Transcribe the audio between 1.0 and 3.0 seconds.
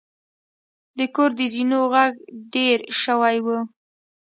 کور د زینو غږ ډیر